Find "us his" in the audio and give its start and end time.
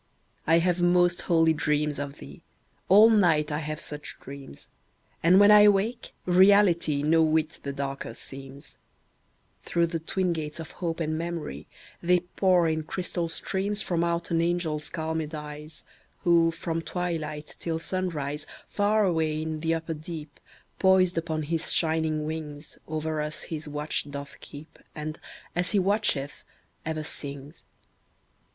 23.21-23.67